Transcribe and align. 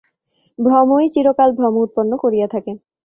ভ্রমই 0.59 1.07
চিরকাল 1.13 1.49
ভ্রম 1.57 1.75
উৎপন্ন 1.83 2.11
করিয়া 2.23 2.47
থাকে। 2.53 2.71